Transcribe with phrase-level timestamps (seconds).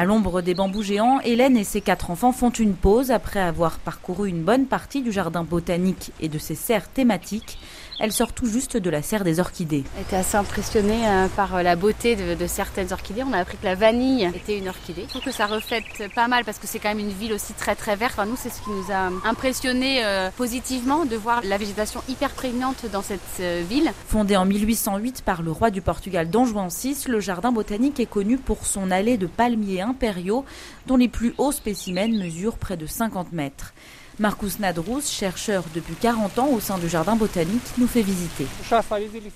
[0.00, 3.78] À l'ombre des bambous géants, Hélène et ses quatre enfants font une pause après avoir
[3.78, 7.58] parcouru une bonne partie du jardin botanique et de ses serres thématiques.
[8.02, 9.84] Elle sort tout juste de la serre des orchidées.
[9.94, 13.22] Elle était assez impressionnée euh, par euh, la beauté de, certaines orchidées.
[13.28, 15.02] On a appris que la vanille était une orchidée.
[15.02, 15.84] Je trouve que ça reflète
[16.14, 18.14] pas mal parce que c'est quand même une ville aussi très très verte.
[18.16, 22.30] Enfin, nous, c'est ce qui nous a impressionné euh, positivement de voir la végétation hyper
[22.30, 23.92] prégnante dans cette ville.
[24.08, 28.06] Fondé en 1808 par le roi du Portugal Don Juan VI, le jardin botanique est
[28.06, 30.44] connu pour son allée de palmiers impériaux
[30.86, 33.74] dont les plus hauts spécimens mesurent près de 50 mètres.
[34.20, 38.44] Marcus Nadrous, chercheur depuis 40 ans au sein du jardin botanique, nous fait visiter.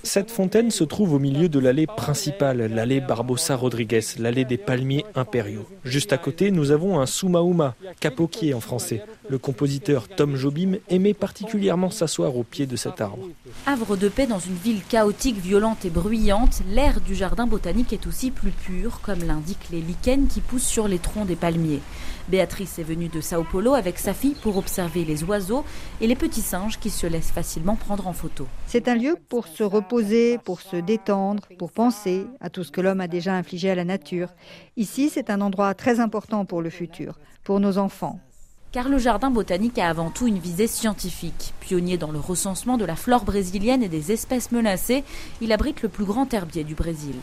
[0.03, 5.03] Cette fontaine se trouve au milieu de l'allée principale, l'allée Barbosa Rodriguez, l'allée des palmiers
[5.15, 5.65] impériaux.
[5.83, 9.01] Juste à côté, nous avons un Sumauma, capoquier en français.
[9.27, 13.27] Le compositeur Tom Jobim aimait particulièrement s'asseoir au pied de cet arbre.
[13.65, 18.05] Havre de paix dans une ville chaotique, violente et bruyante, l'air du jardin botanique est
[18.05, 21.81] aussi plus pur, comme l'indiquent les lichens qui poussent sur les troncs des palmiers.
[22.27, 25.63] Béatrice est venue de Sao Paulo avec sa fille pour observer les oiseaux
[26.01, 28.47] et les petits singes qui se laissent facilement prendre en photo.
[28.65, 32.81] C'est un lieu pour se reposer, pour se détendre, pour penser à tout ce que
[32.81, 34.29] l'homme a déjà infligé à la nature.
[34.75, 38.19] Ici, c'est un endroit très important pour le futur, pour nos enfants,
[38.75, 41.53] car le jardin botanique a avant tout une visée scientifique.
[41.61, 45.05] Pionnier dans le recensement de la flore brésilienne et des espèces menacées,
[45.39, 47.15] il abrite le plus grand herbier du Brésil.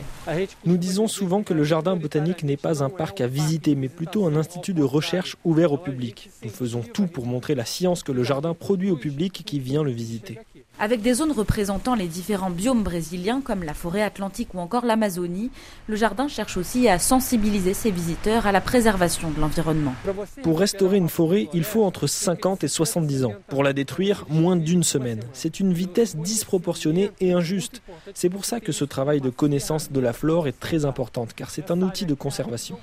[0.65, 4.25] Nous disons souvent que le jardin botanique n'est pas un parc à visiter, mais plutôt
[4.25, 6.31] un institut de recherche ouvert au public.
[6.43, 9.83] Nous faisons tout pour montrer la science que le jardin produit au public qui vient
[9.83, 10.39] le visiter.
[10.83, 15.49] Avec des zones représentant les différents biomes brésiliens comme la forêt atlantique ou encore l'Amazonie,
[15.87, 19.95] le jardin cherche aussi à sensibiliser ses visiteurs à la préservation de l'environnement.
[20.41, 23.33] Pour restaurer une forêt, il faut entre 50 et 70 ans.
[23.47, 25.21] Pour la détruire, moins d'une semaine.
[25.31, 27.81] C'est une vitesse disproportionnée et injuste.
[28.13, 31.49] C'est pour ça que ce travail de connaissance de la flore est très important, car
[31.49, 32.77] c'est un outil de conservation.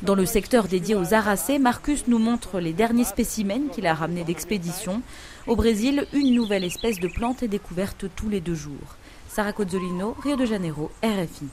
[0.00, 4.24] Dans le secteur dédié aux aracées, Marcus nous montre les derniers spécimens qu'il a ramenés
[4.24, 5.02] d'expédition.
[5.46, 8.96] Au Brésil, une nouvelle espèce de plante est découverte tous les deux jours.
[9.28, 11.48] Sarah Cozzolino, Rio de Janeiro, RFI.